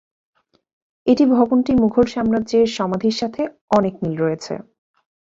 এটি 1.07 1.23
ভবনটি 1.33 1.71
মুঘল 1.81 2.05
সাম্রাজ্যের 2.07 2.67
সমাধির 2.77 3.15
সাথে 3.21 3.41
অনেক 3.77 3.93
মিল 4.01 4.15
রয়েছে। 4.17 4.53